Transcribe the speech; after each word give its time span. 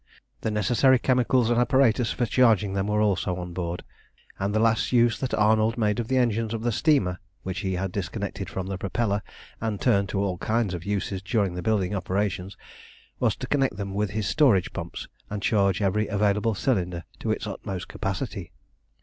The 0.41 0.49
necessary 0.49 0.97
chemicals 0.97 1.51
and 1.51 1.59
apparatus 1.59 2.11
for 2.11 2.25
charging 2.25 2.73
them 2.73 2.87
were 2.87 3.01
also 3.01 3.35
on 3.35 3.53
board, 3.53 3.83
and 4.39 4.51
the 4.51 4.57
last 4.59 4.91
use 4.91 5.19
that 5.19 5.35
Arnold 5.35 5.77
made 5.77 5.99
of 5.99 6.07
the 6.07 6.17
engines 6.17 6.55
of 6.55 6.63
the 6.63 6.71
steamer, 6.71 7.19
which 7.43 7.59
he 7.59 7.73
had 7.73 7.91
disconnected 7.91 8.49
from 8.49 8.65
the 8.65 8.79
propeller 8.79 9.21
and 9.61 9.79
turned 9.79 10.09
to 10.09 10.19
all 10.23 10.39
kinds 10.39 10.73
of 10.73 10.85
uses 10.85 11.21
during 11.21 11.53
the 11.53 11.61
building 11.61 11.93
operations, 11.93 12.57
was 13.19 13.35
to 13.35 13.45
connect 13.45 13.77
them 13.77 13.93
with 13.93 14.09
his 14.09 14.25
storage 14.27 14.73
pumps 14.73 15.07
and 15.29 15.43
charge 15.43 15.83
every 15.83 16.07
available 16.07 16.55
cylinder 16.55 17.03
to 17.19 17.29
its 17.29 17.45
utmost 17.45 17.87
capacity. 17.87 18.51